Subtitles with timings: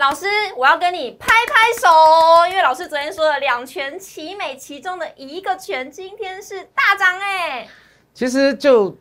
[0.00, 0.24] 老师，
[0.56, 7.68] 我要跟你拍拍手，因为老师昨天说了两全其美，其中的一个全今天是大涨哎。
[8.14, 8.96] 其实就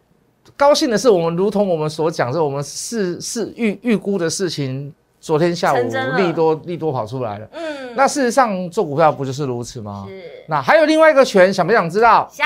[0.57, 5.77] 高兴的是，我们如同我们所讲，是我们是是预预估的事情，昨天下午
[6.17, 7.47] 利多利多跑出来了。
[7.53, 10.03] 嗯，那事实上做股票不就是如此吗？
[10.05, 10.21] 是。
[10.49, 12.27] 那还有另外一个全，想不想知道？
[12.29, 12.45] 想。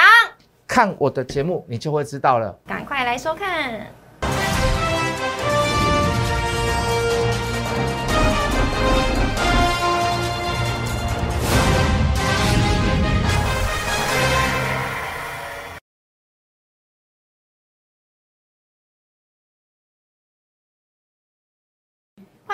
[0.67, 2.55] 看我的节目，你就会知道了。
[2.67, 3.87] 赶快来收看。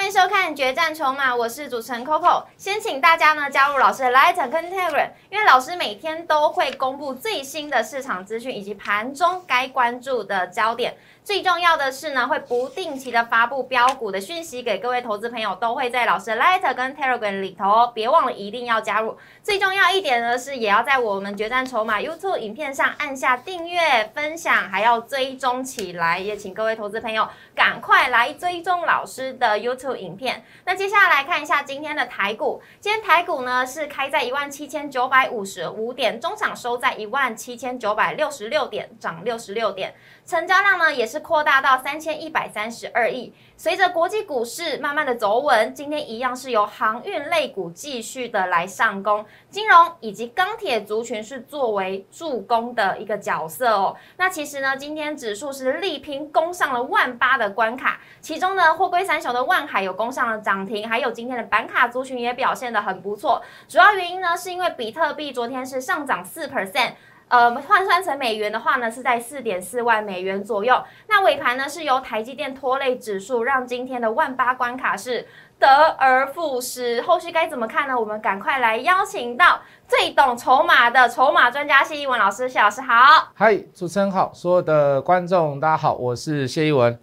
[0.09, 2.43] 迎收看《决战筹码》，我是主持人 Coco。
[2.57, 10.97] 先请大家呢加入老师的 Light 跟 Telegram，因为老师每天都会公布最新的市场资讯以及盘中该关注的焦点。
[11.29, 19.15] 最重要的是呢，会不定期的发布标股的讯息给各位投资朋友，都会在老师的 Letter 跟 Telegram 里头哦，别忘了一定要加入。
[19.43, 26.17] 最重要一点呢是，也要在我们决战筹码 YouTube 影片上按下订阅、分享，还要追踪起来。
[26.17, 30.43] 也请各位投资朋友赶快来追踪老师的 YouTube 影片。
[30.65, 39.93] 那接下来看一下今天的台股，今天台股呢是开在一万七千九百五十五点，中场收在一万七千九百六十六点，涨六十六点。
[40.25, 43.33] 成交量呢也是扩大到三千一百三十二亿。
[43.57, 53.95] 随着国际股市慢慢的走稳，今天一样是由航运类股继续的来上攻，金融以及钢铁族群是作为助攻的一个角色哦。
[54.15, 63.41] 那其实呢，今天指数是力拼攻上了万八的关卡，其中呢货柜三雄的万海有攻上了涨停，还有今天的板卡族群也表现的很不错。
[63.67, 66.93] 主要原因呢是因为比特币昨天是上涨四 percent。
[67.29, 70.83] 呃，换算成美元的话呢，是在四点四万美元左右。
[71.07, 75.27] 那尾盘呢，是由台积电拖累指数，让今天的万八关卡是
[75.59, 76.99] 得而复失。
[77.03, 77.97] 后续该怎么看呢？
[77.97, 82.49] 我们赶快来邀请到最懂筹码的筹码专家谢一文老师。
[82.49, 86.99] 谢老师好，嗨，主持人好，所有的观众大家好，我是谢一文。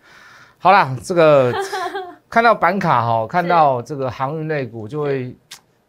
[0.58, 1.54] 好啦，这个
[2.28, 5.36] 看到板卡哈，看到这个航运类股就会，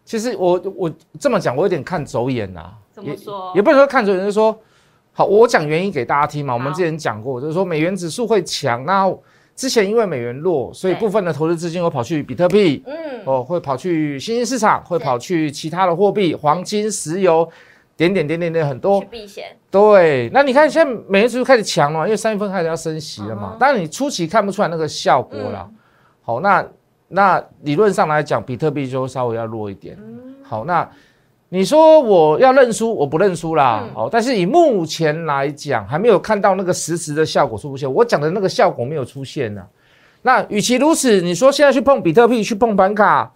[0.06, 2.72] 其实我我这么讲，我有点看走眼呐。
[3.02, 3.16] 也
[3.56, 4.58] 也不能说看准，就是说，
[5.14, 6.54] 好，我讲原因给大家听嘛。
[6.54, 9.12] 我们之前讲过，就是说美元指数会强，那
[9.56, 17.50] 之前因为美元弱，所以部分的投资资金会跑去比特币，嗯，哦，会跑去新兴市场，会跑去其他的货币，黄金、石油，
[17.96, 19.00] 点点点点点很多。
[19.00, 19.58] 去避险。
[19.72, 23.56] 对，那你看现在美元指数开始强了，因为三月份开始要升息了嘛。
[23.60, 25.68] 当然你初期看不出来那个效果啦。
[26.22, 26.64] 好，那
[27.08, 29.98] 那理论上来讲，比特币就稍微要弱一点。
[30.44, 30.88] 好，那。
[31.50, 33.88] 你说我要认输，我不认输啦。
[33.96, 37.92] 哦，但是以目前来讲，还没有看到那个实质的效果出现。
[37.92, 39.66] 我讲的那个效果没有出现呢。
[40.24, 43.32] 那与其如此，你说现在去碰比特币，去碰板卡，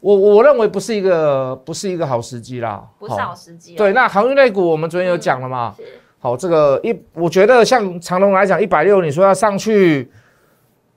[0.00, 2.84] 我我认为不是一个不是一个好时机啦。
[2.98, 3.74] 不是好时机。
[3.76, 5.74] 对，那航运类股我们昨天有讲了嘛？
[6.18, 10.10] 好，这个一我觉得像长隆来讲，一百六，你说要上去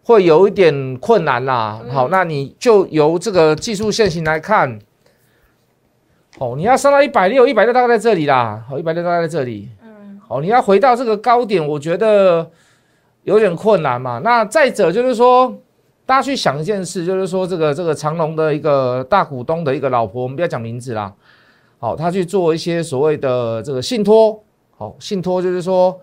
[0.03, 1.79] 会有一点困难啦。
[1.89, 4.77] 好，那你就由这个技术线型来看。
[6.39, 8.63] 哦，你要上到一百六，一百六大概在这里啦。
[8.69, 9.69] 好，一百六大概在这里。
[9.83, 10.21] 嗯。
[10.27, 12.47] 好，你要回到这个高点，我觉得
[13.23, 14.21] 有点困难嘛。
[14.23, 15.51] 那再者就是说，
[16.05, 21.11] 大家去想一件事，就是说这个这个长隆的一个大股东的一个老婆，我们不要讲名字啦。
[21.79, 24.39] 好，他去做一些所谓的这个信托。
[24.77, 25.99] 好，信托就是说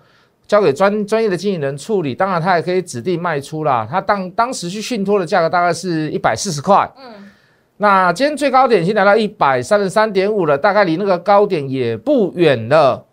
[0.49, 3.87] 交给专专业的经纪人处理，当然他也可以指定卖出啦。
[3.89, 6.91] 他当当时去信托的价格大概是一百四十块。
[6.99, 7.31] 嗯。
[7.77, 13.05] 那今天最高点已经来到一百三十三点五了，大概离那个高点也不远了。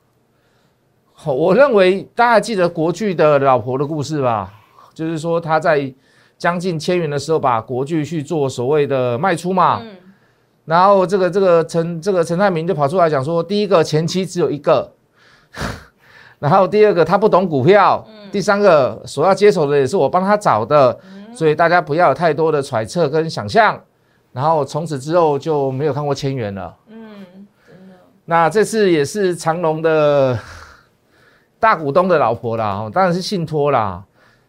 [1.13, 4.53] 好，我认为大家记得国巨的老婆的故事吧？
[4.93, 5.91] 就是说他在
[6.37, 9.79] 将近千元的时候，把国巨去做所谓的卖出嘛。
[9.81, 9.95] 嗯。
[10.65, 14.91] 然后这个这个陈这个陈泰明就跑出来讲说，第一个前期只有一个，
[16.37, 20.97] 然后第二个他不懂股票，第三个所要接手的也是我帮他找的，
[21.33, 23.81] 所以大家不要有太多的揣测跟想象。
[24.33, 26.73] 然后从此之后就没有看过千元了。
[26.87, 27.25] 嗯，
[27.67, 27.93] 真的。
[28.23, 30.39] 那这次也是长隆的
[31.59, 34.01] 大股东的老婆啦，当然是信托啦。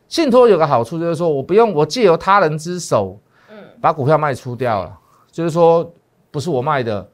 [0.09, 3.19] 信托有个好处就是说我不用我借由他人之手，
[3.51, 4.99] 嗯，把股票卖出掉了，
[5.33, 5.93] 就是说
[6.31, 7.09] 不是我卖的，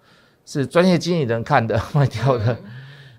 [0.44, 2.54] 是专业经理人看的 卖掉的。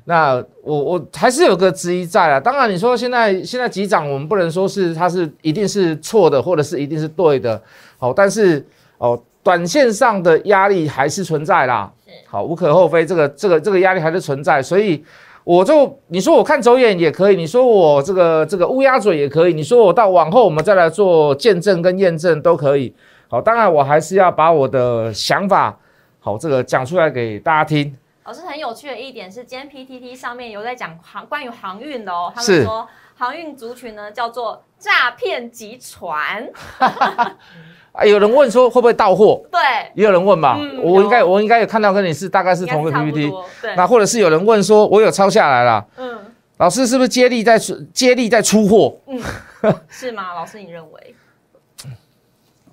[0.05, 2.39] 那我我还是有个质疑在啊。
[2.39, 7.59] 当然你说现在现在急涨，我们不能说是它是一定是错的，或者是一定是对的。
[7.97, 8.63] 好，但是
[8.99, 9.19] 哦。
[9.41, 11.91] 短线上的压力还是存在啦，
[12.27, 15.03] 好，无可厚非，这个这个这个压力还是存在，所以
[15.43, 22.93] 我就你说我看走眼也可以，你说我这个这个乌鸦嘴也可以，你说我到往后我们再来做见证跟验证都可以，
[23.29, 25.77] 好，当然我还是要把我的想法，
[26.19, 27.95] 好，这个讲出来给大家听。
[28.25, 36.49] 老师很有趣的一点是，今天 PTT 上面有在讲航关于航运的哦，他们说航运族群呢叫做诈骗集团。
[37.91, 39.41] 啊，有人问说会不会到货？
[39.51, 39.59] 对，
[39.95, 40.57] 也有人问嘛。
[40.81, 43.31] 我应该我应该有看到跟你是大概是同个 PPT。
[43.61, 43.75] 对。
[43.75, 45.85] 那或者是有人问说，我有抄下来了。
[45.97, 46.17] 嗯。
[46.57, 48.95] 老师是不是接力在出接力在出货？
[49.07, 49.21] 嗯。
[49.89, 50.33] 是吗？
[50.33, 51.15] 老师你认为？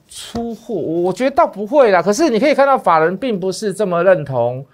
[0.09, 2.01] 出货，我觉得倒不会啦。
[2.01, 4.65] 可是你可以看到法人并不是这么认同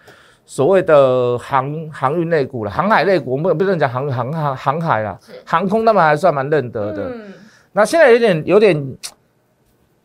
[0.53, 7.05] 所谓的航航运类股了，航海类股我们不能讲航航航航海啦，航空他们还算蛮认得的。
[7.05, 7.33] 嗯。
[7.73, 8.97] 那现在有点有点。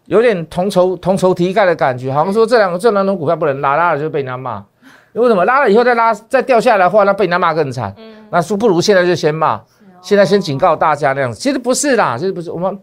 [0.06, 4.64] 有点同仇同仇敌忾的感觉，好像说这两个这两种股票不能拉，拉了就被人家骂。
[5.12, 7.94] 因为什么拉了以后再拉再掉下来的话，那被人家骂更惨。
[7.98, 9.62] 嗯，那说不如现在就先骂，
[10.02, 11.38] 现在先警告大家那样子。
[11.38, 12.50] 其实不是啦，其实不是。
[12.50, 12.80] 我们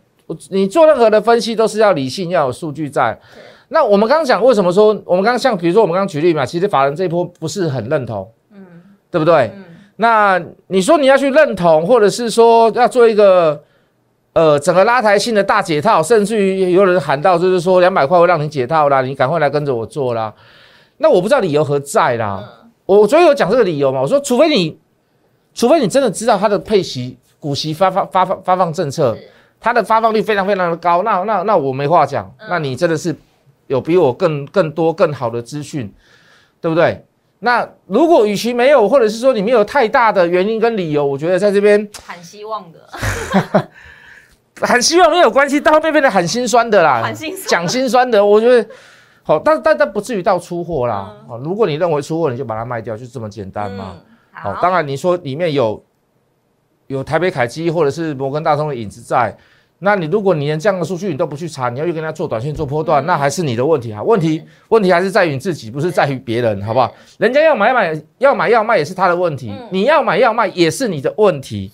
[0.50, 3.18] 你做任何的分析都是要理性，要有数据在。
[3.74, 8.64] 那我们刚刚讲为什么说我们刚刚像比如说我们刚刚举例嘛，其实法人这一波不是很认同，嗯，
[9.10, 9.50] 对不对？
[9.54, 9.64] 嗯。
[9.96, 13.62] 那你说你要去认同，或者是说要做一个。
[14.36, 20.34] 呃，整个拉抬性的大解套，甚至于有人喊到，就是说两百块会让你解套啦，你赶快来跟着我做啦。
[20.96, 22.42] 那我不知道理由何在啦。
[22.84, 24.00] 我昨天有讲这个理由嘛？
[24.02, 24.76] 我说，除非你，
[25.54, 29.16] 除非你真的知道它的配息、股息发放、发放、发放政策，
[29.60, 32.28] 它的发放率非常非常的高，那那那我没话讲。
[32.50, 33.14] 那你真的是
[33.74, 35.92] 有比我更更多更好的资讯，
[36.60, 37.04] 对不对？
[37.40, 43.68] 那如果与其没有，或者是说你没有太大的原因跟理由，我觉得在这边 喊希望的。
[44.60, 47.12] 很希望没有关系，到后面变得很心酸的啦，
[47.48, 48.66] 讲心酸的，我觉得
[49.24, 51.12] 好，但但但不至于到出货啦。
[51.28, 53.96] 哦，如果你认为出货，你就把它卖掉，就这么简单嘛。
[54.30, 55.84] 好，当然你说里面有
[56.86, 59.36] 有台北凯基或者是摩根大通的影子在，
[59.84, 64.02] 那你如果你连这样的数据你都不去查，你要去跟他做短线做波段，那还是你的问题哈。
[64.02, 66.92] 问题问题还是在于你自己，不是在于别人，好不好？
[67.18, 71.70] 人家要买买要买要卖也是他的问题，你要买要卖也是你的问题，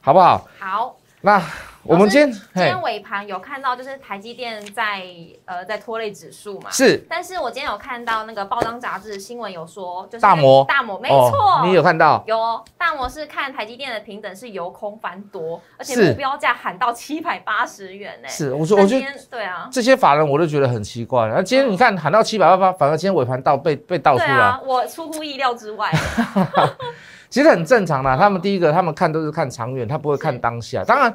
[0.00, 0.46] 好不好？
[0.58, 1.40] 好，那。
[1.86, 5.02] 我们今天今天尾盘有看到，就是台积电在
[5.44, 6.70] 呃在拖累指数嘛。
[6.70, 7.04] 是。
[7.08, 12.24] 但是我今天有看到那个报章杂志新闻有说，就是大摩大摩没错，你有看到？
[12.26, 18.28] 有大摩是看台积电的平等是由空翻多，而且目标价喊到七百八十元呢。
[18.28, 21.28] 是，我说我觉得对啊，这些法人我都觉得很奇怪。
[21.28, 25.90] 那今天你看喊到七百八八，反而今天尾盘倒被被倒出来，我出乎意料之外。
[27.28, 30.82] 其实很正常啦，他们第一个他们看都是看长远，他不会看当下。
[30.82, 31.14] 当然。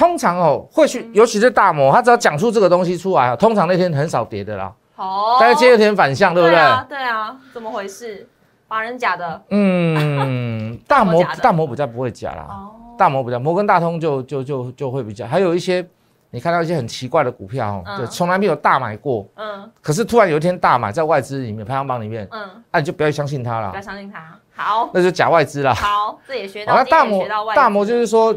[0.00, 4.72] 通常哦，会去，尤其是大摩，他只要讲出这个东西出来，通常那天很少跌的啦。
[4.96, 6.56] 哦，大概接一天反向，对不对？
[6.56, 8.26] 对啊，对啊，怎么回事？
[8.66, 9.42] 法人假的？
[9.50, 12.46] 嗯，大摩大摩比较不会假啦。
[12.48, 15.26] 哦，大摩比较，摩根大通就就就就会比较。
[15.26, 15.86] 还有一些
[16.30, 19.28] 你看到一些很奇怪的股票，就从来没有大买过。
[19.34, 19.70] 嗯。
[19.82, 23.68] 可是突然有一天大买，在外资里面排行榜里面，嗯，那你就不要相信他了。
[23.68, 24.34] 不要相信他。
[24.56, 24.88] 好。
[24.94, 25.74] 那就假外资啦。
[25.74, 26.74] 好，这也学到。
[26.74, 28.34] 那大摩大摩就是说。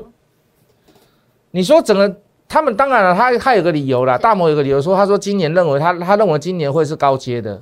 [1.55, 7.61] 你说整个他们当然了，他他有个理由啦，大摩有个理由说，他说今年认为他他认为今年会是高阶的，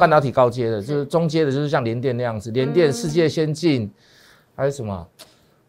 [0.00, 3.88] 半导体高阶的，就是中阶的，就是像联电那样子，联电世界先进，
[4.56, 5.06] 还有什么？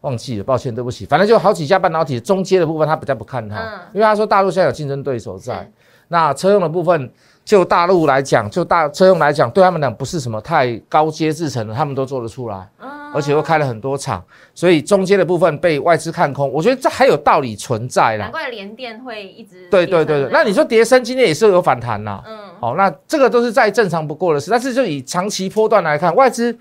[0.00, 3.56] 忘记了，抱歉，对不起，反正就好几家半导体中阶的部分，他比较不看它，
[3.94, 5.70] 因为他说大陆现在有竞争对手在，
[6.08, 7.10] 那车用的部分，
[7.44, 12.68] 就大陆来讲，就大车用来讲，对他们讲不是什么太高阶制程的，他们都做得出来。
[13.14, 14.20] 而且又开了很多场，
[14.56, 18.24] 所以中间的部分被外资看空，我觉得这还有道理存在啦。
[18.24, 24.50] 难怪联电会一直对对对对，那你说叠升今天也是有反弹呐，嗯，好，那这个都是再正常不过的事。
[24.50, 26.58] 但是就以长期波段来看，外资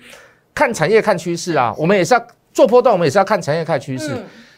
[0.54, 2.24] 看产业看趋势啊，我们也是要
[2.54, 4.16] 做波段，我们也是要看产业看趋势。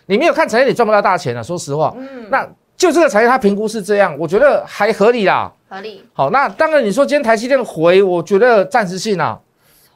[0.08, 1.96] 你没有看产业，你赚不到大钱啊，说实话。
[1.98, 5.50] 嗯，那就这个产业它评估是这样，我觉得还合理啦。
[5.76, 6.04] 合理。
[6.14, 9.38] 好，那当然你说今天台积电回，我觉得暂时性啊，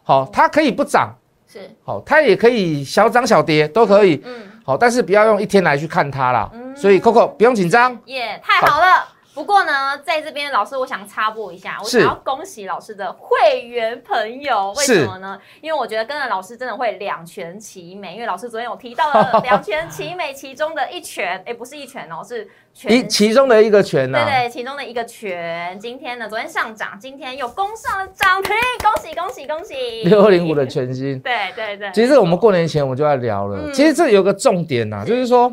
[0.03, 1.15] 好，它可以不涨。
[1.51, 4.31] 是好，它也可以小涨小跌都可以，嗯，
[4.63, 6.51] 好，但是不要用一天来去看它啦。
[6.75, 9.07] 所以 Coco 不用紧张，耶，太好了。
[9.39, 15.39] 不过呢，在这边老师，我想插播一下，我想要恭喜老师的会员朋友，为什么呢？
[15.61, 22.45] 因为我觉得跟着老师真的会两全其美，因为老师昨天有提到了两全其美其中的一拳， 哎，不是一拳哦，是
[22.89, 25.79] 一其中的一个拳呢，对对，其中的一个拳。
[25.79, 28.53] 今天呢，昨天上涨，今天又攻上了涨停，
[28.83, 30.03] 恭喜恭喜恭喜！
[30.03, 31.89] 六二零五的全新， 对对对。
[31.93, 35.49] 其实我们过年前我们就在聊了，其实这有个重点呐，就是说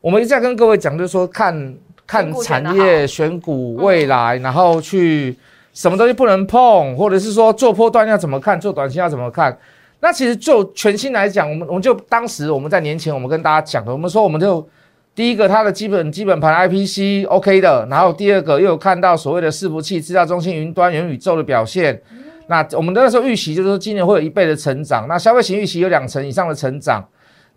[0.00, 1.76] 我们一再跟各位讲，就是说看。
[2.06, 5.36] 看产业选股未来，然后去
[5.72, 9.56] 什么东西不能碰，或者是说做波段要怎么看，做短期要怎么看？
[10.00, 14.66] 那其实就全新来讲，我们我们就当时我们在年前我们跟大家讲的，我们说我们就
[15.14, 22.00] 第一个它的基本基本盘 IPC OK 的，然后第二个又有看到所谓的伺服器、资料中心、云端、元宇宙的表现。
[22.48, 27.04] 那我们那时候预期就是说今年会有一倍的成长，那消费型预期有两成以上的成长。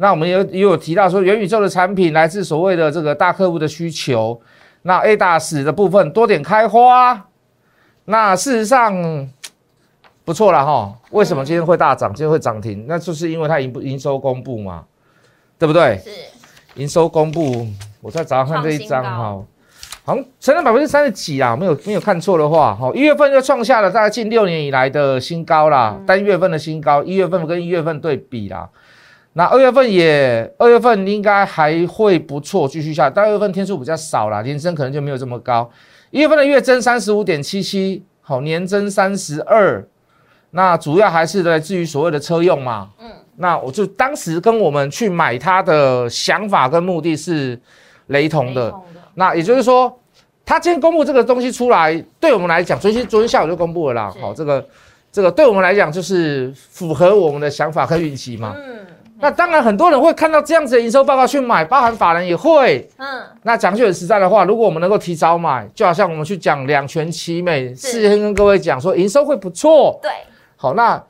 [0.02, 4.42] 那我们也也有提到说元宇宙的产品来自所谓的这个大客户的需求。
[4.84, 7.28] 那 A 大使的部分多点开花，
[8.06, 9.28] 那事实上
[10.24, 10.98] 不错了哈。
[11.12, 12.14] 为什么今天会大涨？
[12.14, 12.86] 今天会涨停？
[12.88, 14.86] 那就是因为它营营收公布嘛，
[15.58, 15.98] 对不对？
[15.98, 16.10] 是
[16.76, 17.68] 营收公布，
[18.00, 19.44] 我再早上看这一张哈，
[20.06, 28.70] 好像成长百分之三十几啊，没有没有看错的话，哈，一月份就创下了大概近六年以来的新高啦，单月份的新高，一月份跟一月份对比啦。
[29.40, 33.10] 那二月份也，二月份应该还会不错，继续下。
[33.10, 35.72] 但二月份天数比较少了，年增可能就没有这么高。
[36.12, 39.82] 一月份的月增三十五点七七，好，年增三十二。
[40.52, 42.90] 那主要还是来自于所谓的车用嘛。
[43.00, 43.10] 嗯。
[43.38, 47.58] 那我就当时跟我们去买它的想法跟目的是
[48.08, 48.76] 雷同的。
[49.14, 49.98] 那也就是说，
[50.46, 54.14] 他今天公布这个东西出来，对我们来讲，昨天昨天下午就公布了啦。
[54.20, 54.68] 好，这个
[55.10, 58.54] 这个对我们来讲就是符合我们的想法和预期嘛。
[58.58, 58.80] 嗯。
[59.22, 62.88] 那当然，很多人会看到这样子的营收报告去买，包含法人也会。
[62.98, 70.00] 嗯，那讲句很实在的话，如果我们能够提早买，就好像我们去讲两全其美，事先跟各位讲说营收会不错。
[70.02, 70.10] 对，
[70.56, 71.02] 好，那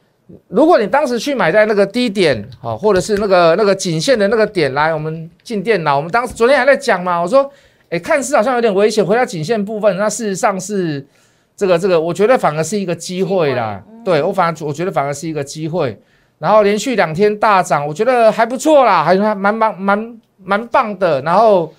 [0.47, 7.47] 如果你当时去买在那个低点，好，或者是那个那个颈线的那个点来，我们进电脑，我们当时昨天还在讲嘛，我说，
[7.89, 11.05] 哎，看似好像有点危险，回到颈线部分，那事实上是
[11.55, 13.83] 这个这个，我觉得反而是一个机会啦。
[14.03, 15.99] 对我反而我觉得反而是一个机会。
[16.39, 21.22] 然后连续两天大涨，我觉得还不错啦，还还蛮蛮蛮蛮棒的。
[21.22, 21.72] 然后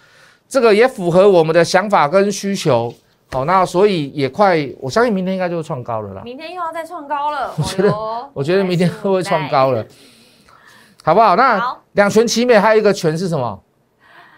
[0.47, 2.93] 这个也符合我们的想法跟需求，
[3.33, 6.23] 好，那所以也快，我相信明天应该就会创高了啦。
[6.23, 7.95] 明天又要再创高了， 我觉得，
[8.35, 9.83] 我觉得明天会会创高了，
[11.03, 11.35] 好不好？
[11.37, 13.63] 那两全其美，还有一个全是什么？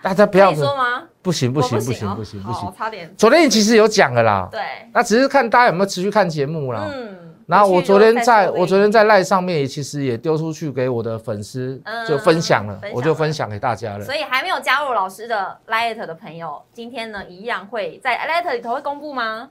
[0.03, 1.03] 大家不要说吗？
[1.21, 3.13] 不行不行不行不行不行，差点。
[3.17, 4.61] 昨天其实有讲了啦，对，
[4.93, 6.85] 那只是看大家有没有持续看节目啦。
[6.95, 7.32] 嗯。
[7.53, 11.79] 然后我昨天在我昨天在赖上面也其实也丢出去给我的粉丝
[12.09, 14.05] 就分享了，我就分享给大家了。
[14.05, 19.51] 所以还没有加入老师的 Light 的朋友，今天呢一样会在 Light 里头会公布吗？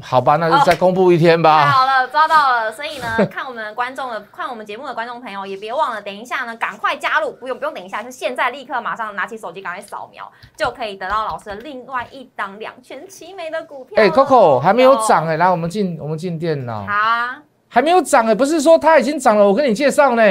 [0.00, 1.64] 好吧，那就再公布一天吧。
[1.64, 2.72] 太好了，抓到了。
[2.72, 14.02] 所以呢， 看我们观众的，看我们节目的观众朋友，也别忘了，等一下呢，赶快加入，不用不用等一下，就现在立刻马上拿起手机，赶快扫描，就可以得到老师的另外一档两全其美的股票。
[14.02, 16.86] 哎，Coco 还没有涨哎，来，我们进我们进电脑。
[16.86, 20.22] 好啊，还没有涨哎，不是说它已经涨了，我跟你介绍呢，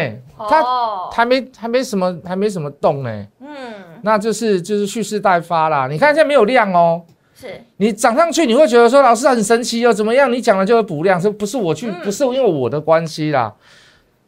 [0.50, 0.64] 它
[1.12, 3.26] 还没还没什么还没什么动呢。
[3.40, 3.48] 嗯，
[4.02, 5.88] 那就是就是蓄势待发啦。
[5.88, 7.04] 你看现在没有量哦。
[7.42, 10.32] 是你涨上去，你会觉得说老师很神奇哦怎么样？
[10.32, 11.92] 你讲了就会补量，是不是我去？
[12.04, 13.52] 不是因为我的关系啦，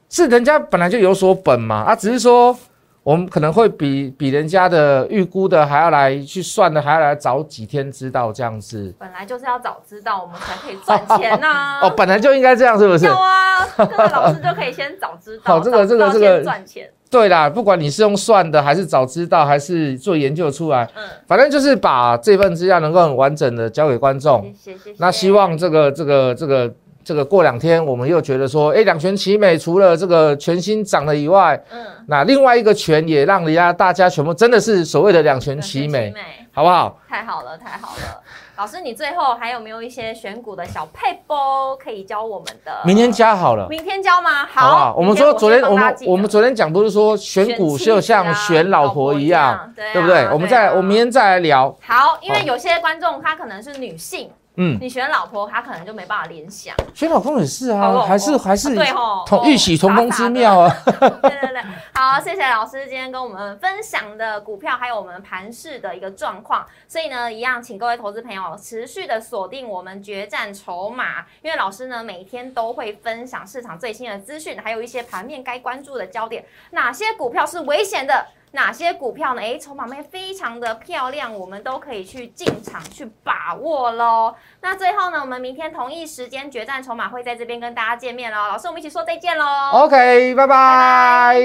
[0.09, 1.83] 是人家本来就有所本嘛。
[1.83, 2.57] 啊，只是说
[3.03, 8.93] 我们可能会比比人家的预估的还要来去算的，还要来早几天知道这样子。
[8.97, 11.81] 本来就是要早知道，我们才可以赚钱呐。
[11.85, 13.05] 哦，本来就应该这样，是不是？
[13.05, 16.89] 有啊，这个老师就可以先早知道， 好，这个这个这个赚钱。
[17.13, 24.41] 对啦，不管你是用算的，还是早知道，还是做研究出来，嗯，反正就是把这份资料能够很完整的交给观众。
[24.59, 24.95] 谢谢谢谢。
[24.97, 36.11] 那希望这个这个这个这个过两天，我们又觉得说，哎，两全其美，除了这个全新涨了以外，嗯，那另外一个全也让人家大家全部真的是所谓的两全其美，
[36.51, 36.99] 好不好？
[37.07, 38.21] 太好了，太好了。
[38.55, 42.71] 老师，你最后还有没有一些选股的小配波可以教我们的？
[42.85, 43.67] 明天教好了。
[43.67, 44.45] 明天教吗？
[44.45, 50.25] 好，我们说昨天我们我们昨天讲不是说选股就像选老婆一样，对不对？
[50.31, 51.75] 我们再我明天再来聊。
[51.81, 54.29] 好，因为有些观众她可能是女性。
[54.55, 56.75] 嗯，你选老婆，他可能就没办法联想。
[56.93, 60.69] 选老公也是啊，还是还是对吼，同玉玺同工之妙啊。
[60.85, 61.61] 对对对，
[61.93, 66.63] 好，谢谢老师今天跟我们分享的股票，还有我们盘市的一个状况。
[66.87, 78.27] 所以呢，一样，请各位投资朋友持续的锁定我们决战筹码，因为老师呢每天都会分享市场最新的资讯，还有一些盘面该关注的焦点，哪些股票是危险的。
[78.55, 79.41] 哪些股票呢？
[79.41, 84.35] 诶，筹码面非常的漂亮，我们都可以去进场去把握喽。
[84.61, 88.37] 那最后呢，我们明天同一时间决战筹码会在这边跟大家见面喽。
[88.47, 89.45] 老师，我们一起说再见喽。
[89.73, 91.35] OK，拜拜。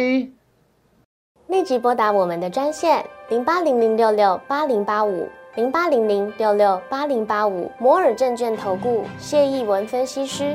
[1.46, 10.54] 立即拨打我们的专线零八零零六六八零八五零八零零六六八零八五摩尔证券投顾谢义文分析师。